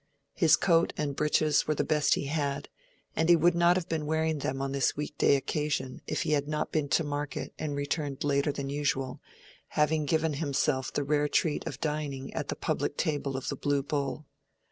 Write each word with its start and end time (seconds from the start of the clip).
His 0.33 0.55
coat 0.55 0.93
and 0.97 1.15
breeches 1.15 1.67
were 1.67 1.75
the 1.75 1.83
best 1.83 2.15
he 2.15 2.25
had, 2.25 2.69
and 3.15 3.29
he 3.29 3.35
would 3.35 3.53
not 3.53 3.75
have 3.75 3.87
been 3.87 4.07
wearing 4.07 4.39
them 4.39 4.59
on 4.59 4.71
this 4.71 4.97
weekday 4.97 5.35
occasion 5.35 6.01
if 6.07 6.23
he 6.23 6.31
had 6.31 6.47
not 6.47 6.71
been 6.71 6.89
to 6.89 7.03
market 7.03 7.53
and 7.59 7.75
returned 7.75 8.23
later 8.23 8.51
than 8.51 8.67
usual, 8.71 9.21
having 9.77 10.05
given 10.07 10.33
himself 10.33 10.91
the 10.91 11.03
rare 11.03 11.27
treat 11.27 11.67
of 11.67 11.79
dining 11.79 12.33
at 12.33 12.47
the 12.47 12.55
public 12.55 12.97
table 12.97 13.37
of 13.37 13.49
the 13.49 13.55
Blue 13.55 13.83
Bull. 13.83 14.25